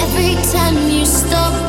[0.00, 1.61] Every time you stop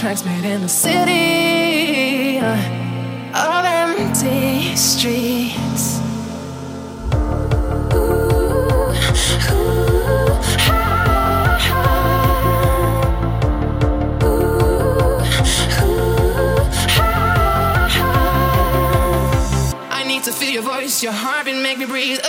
[0.00, 2.56] tracks made in the city uh,
[3.34, 6.00] of empty streets.
[19.90, 22.20] I need to feel your voice, your heartbeat make me breathe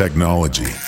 [0.00, 0.79] technology.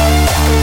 [0.00, 0.60] Música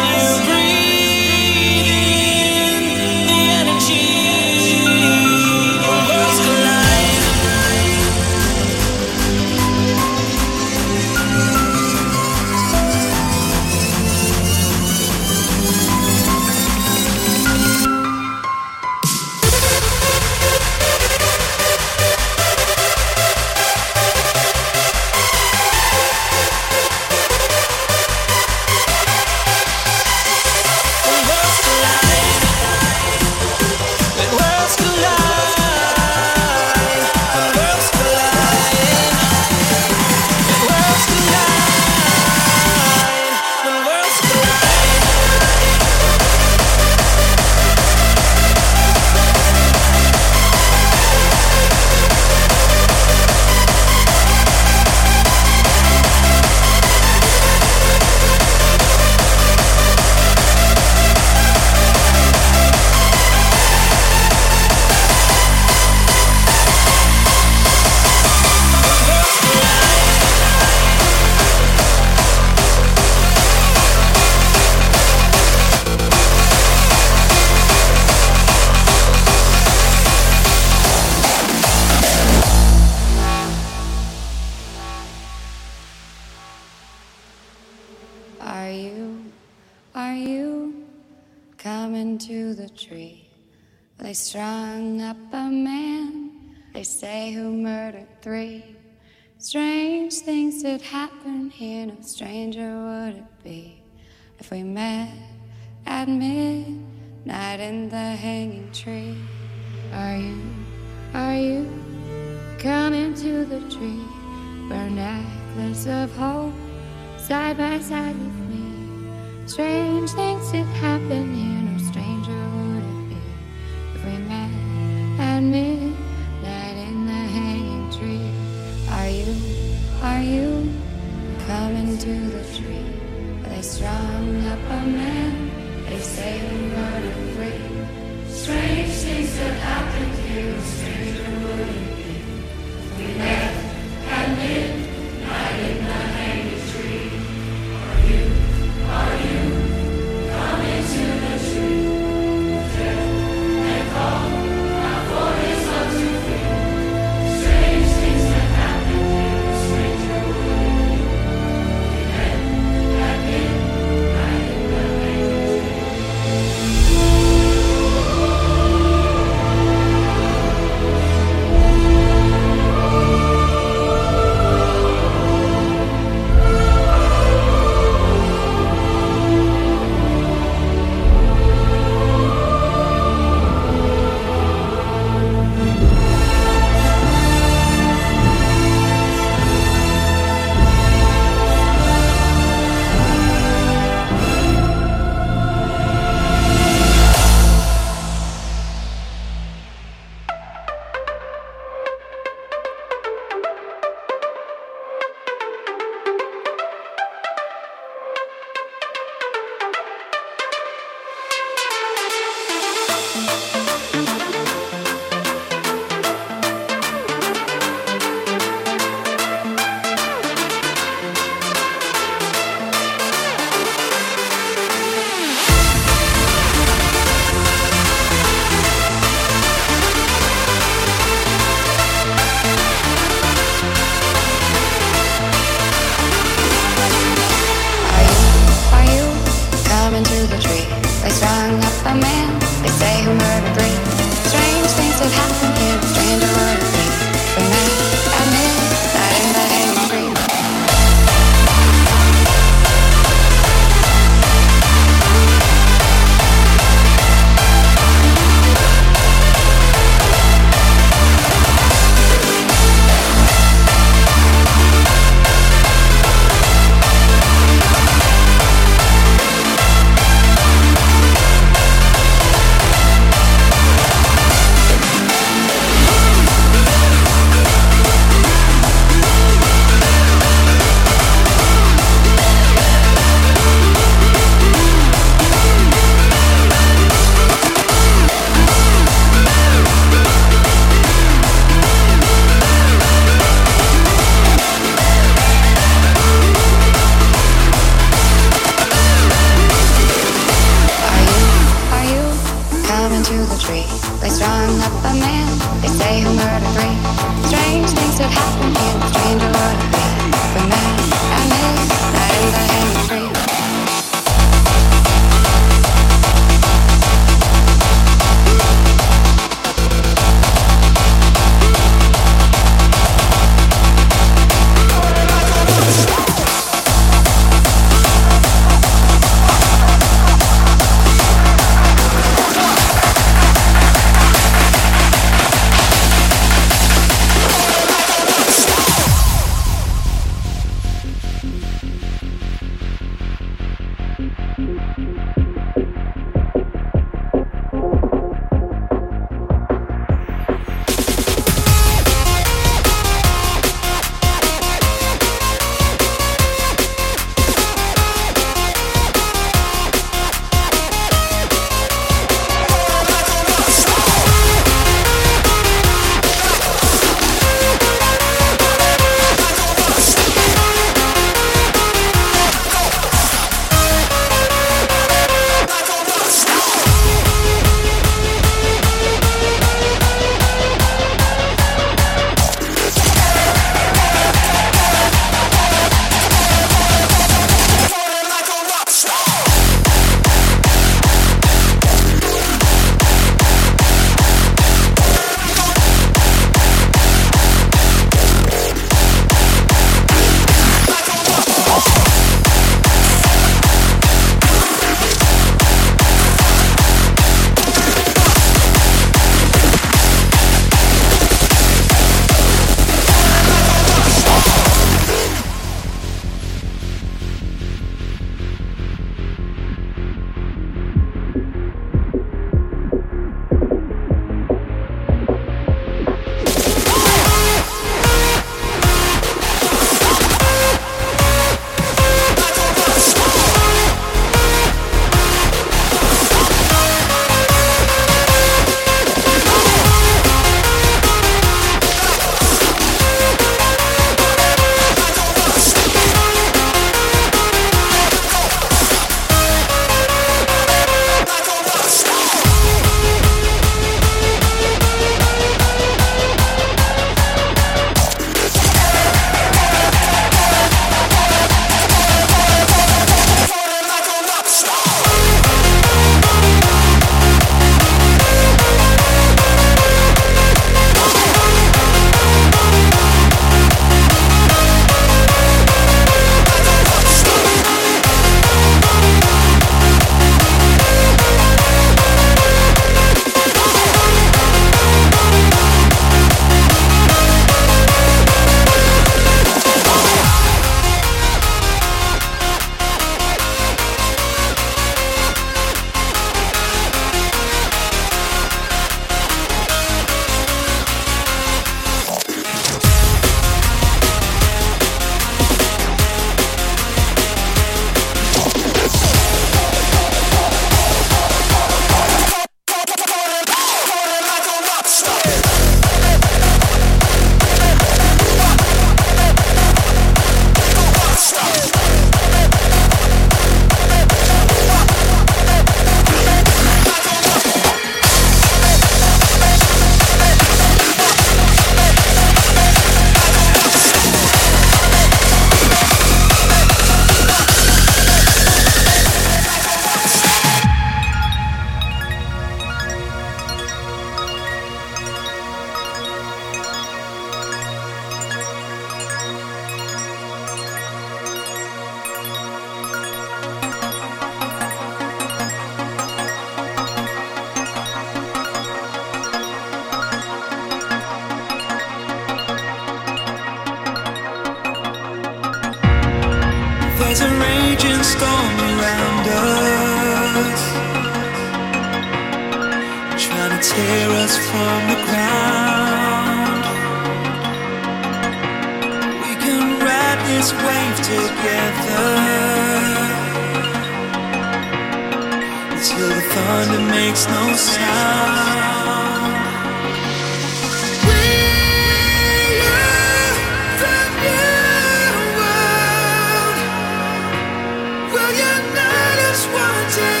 [598.55, 600.00] night is wanted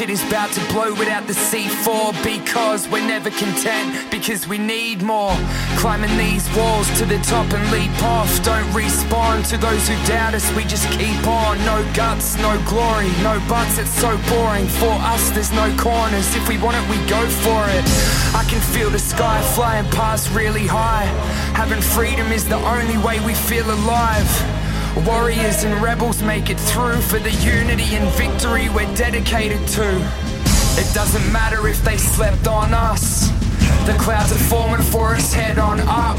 [0.00, 5.02] shit is about to blow without the C4 because we're never content because we need
[5.02, 5.36] more.
[5.76, 8.30] Climbing these walls to the top and leap off.
[8.42, 11.58] Don't respond to those who doubt us, we just keep on.
[11.66, 14.66] No guts, no glory, no buts, it's so boring.
[14.80, 16.34] For us, there's no corners.
[16.34, 17.84] If we want it, we go for it.
[18.34, 21.04] I can feel the sky flying past really high.
[21.52, 24.59] Having freedom is the only way we feel alive.
[24.96, 29.88] Warriors and rebels make it through for the unity and victory we're dedicated to.
[30.78, 33.30] It doesn't matter if they slept on us.
[33.86, 36.18] The clouds are forming for us head on up.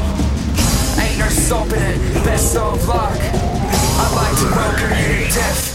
[0.98, 3.12] Ain't no stopping it, best of luck.
[3.12, 5.71] I'd like to welcome you to DEF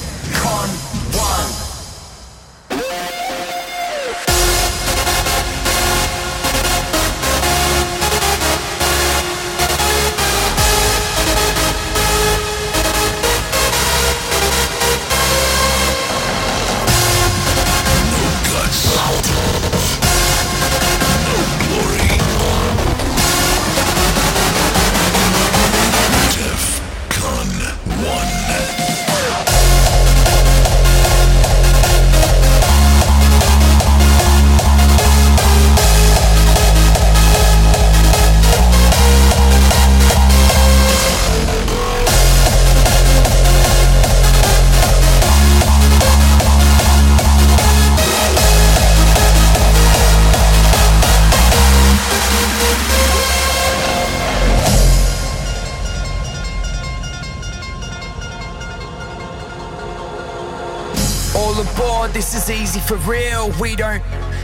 [62.38, 63.51] is easy for real.
[63.59, 64.03] We don't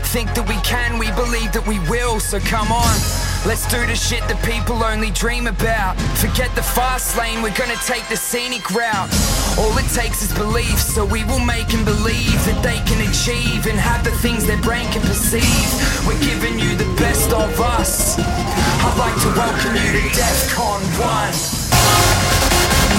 [0.09, 2.19] think that we can, we believe that we will.
[2.19, 2.97] So come on,
[3.45, 5.93] let's do the shit that people only dream about.
[6.17, 9.13] Forget the fast lane, we're gonna take the scenic route.
[9.61, 13.69] All it takes is belief, so we will make them believe that they can achieve
[13.69, 15.69] and have the things their brain can perceive.
[16.09, 18.17] We're giving you the best of us.
[18.17, 21.29] I'd like to welcome you to DEF CON 1.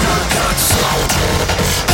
[0.07, 1.94] No guts, no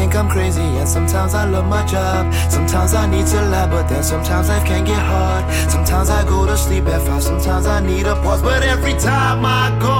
[0.00, 2.32] think I'm crazy, and sometimes I love my job.
[2.48, 5.44] Sometimes I need to lie, but then sometimes life can get hard.
[5.70, 8.40] Sometimes I go to sleep at five, sometimes I need a pause.
[8.40, 9.96] But every time I go,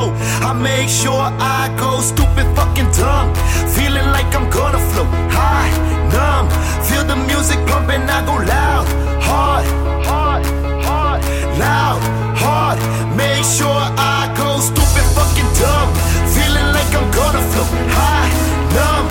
[0.49, 1.27] I make sure
[1.59, 3.29] I go stupid, fucking dumb.
[3.77, 5.71] Feeling like I'm gonna float high,
[6.15, 6.47] numb.
[6.87, 8.87] Feel the music pumping, I go loud,
[9.29, 9.67] hard,
[10.09, 10.43] hard,
[10.89, 11.21] hard,
[11.61, 12.01] loud,
[12.43, 12.79] hard.
[13.21, 13.83] Make sure
[14.17, 15.89] I go stupid, fucking dumb.
[16.35, 18.31] Feeling like I'm gonna float high
[18.77, 19.07] numb.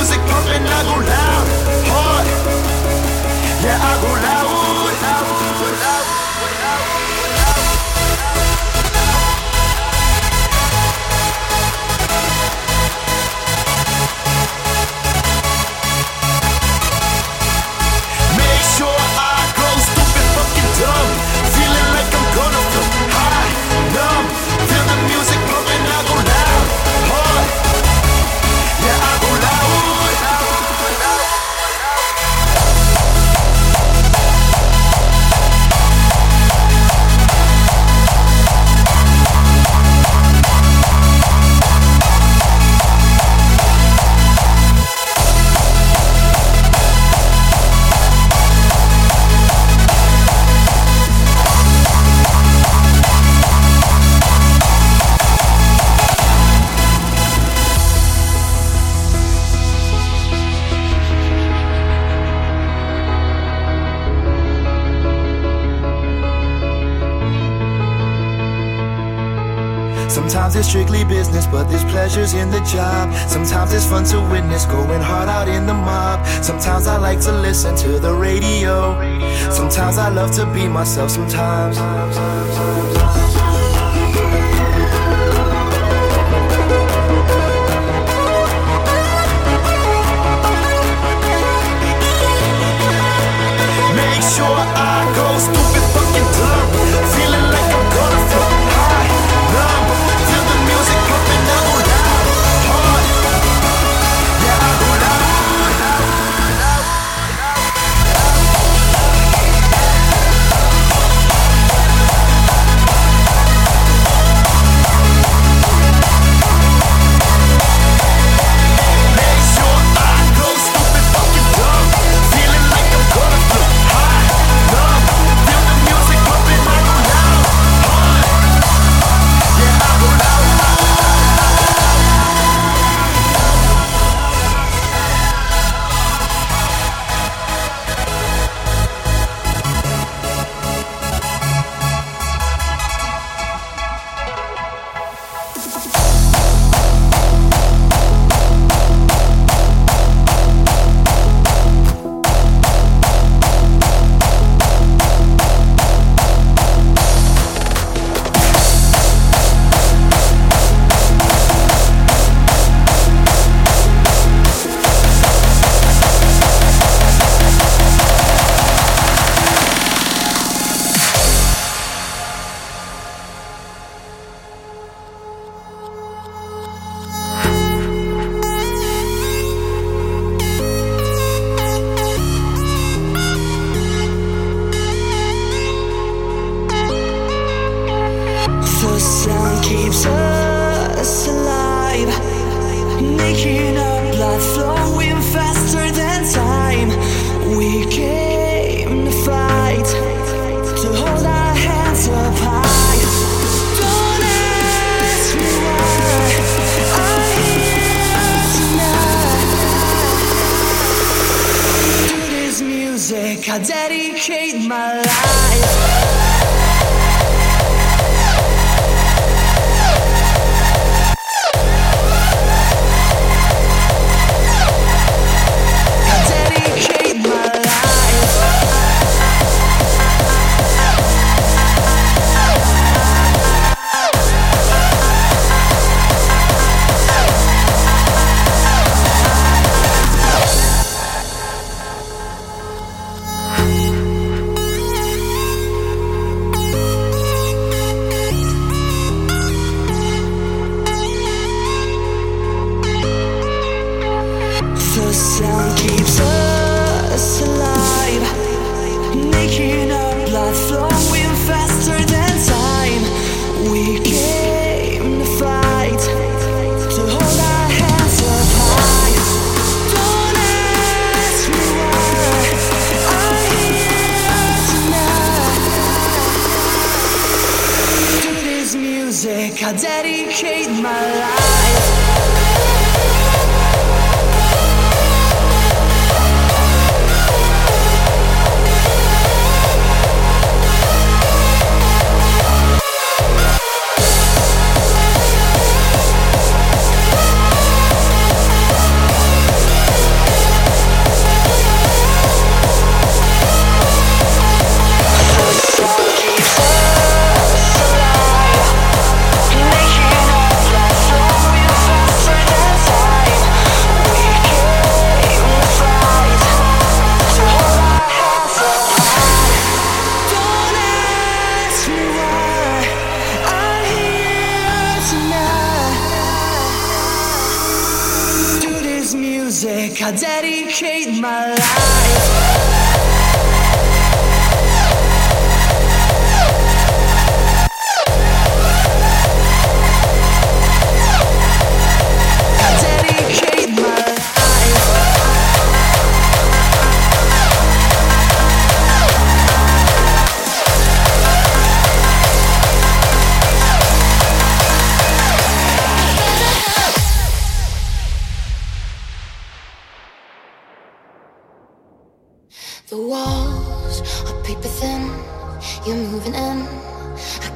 [0.00, 1.46] Music pumping, I go loud,
[1.92, 2.26] hard.
[3.60, 4.59] Yeah, I go loud,
[70.60, 73.14] It's strictly business, but there's pleasures in the job.
[73.30, 76.26] Sometimes it's fun to witness going hard out in the mob.
[76.44, 78.92] Sometimes I like to listen to the radio.
[79.50, 81.10] Sometimes I love to be myself.
[81.12, 81.78] Sometimes.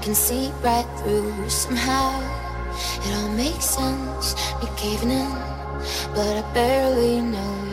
[0.04, 2.20] can see right through somehow.
[3.06, 5.30] It all makes sense, you're caving in,
[6.14, 7.63] but I barely know.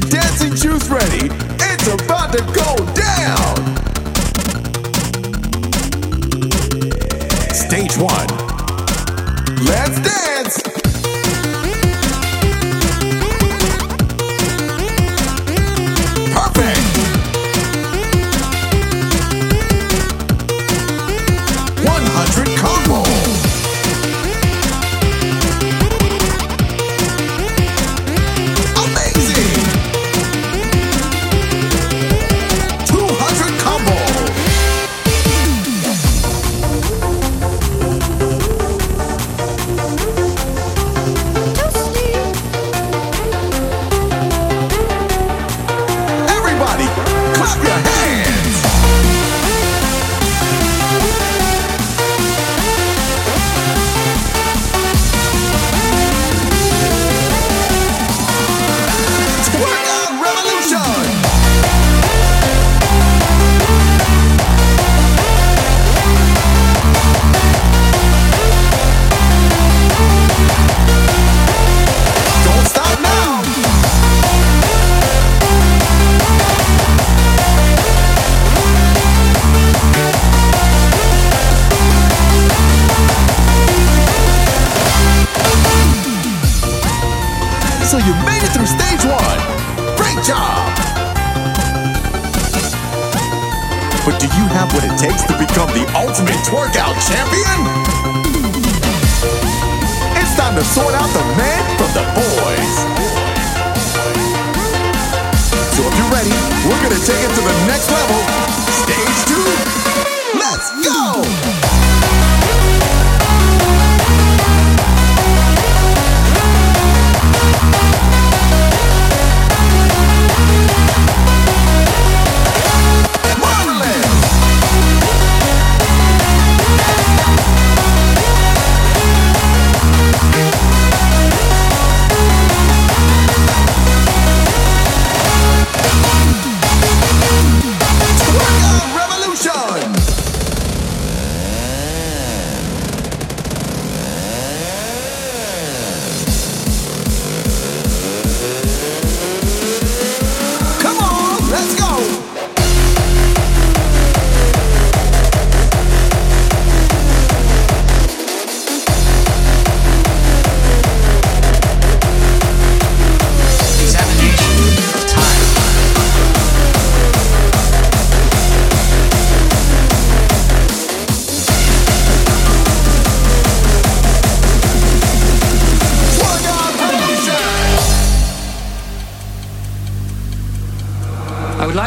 [0.00, 1.13] dancing juice ready.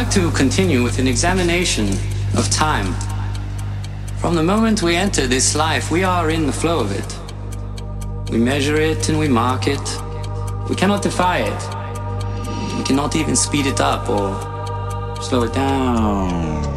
[0.08, 1.90] like to continue with an examination
[2.38, 2.94] of time.
[4.20, 8.32] From the moment we enter this life, we are in the flow of it.
[8.32, 9.86] We measure it and we mark it.
[10.70, 12.78] We cannot defy it.
[12.78, 16.77] We cannot even speed it up or slow it down.